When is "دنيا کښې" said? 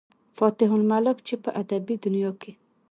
2.05-2.51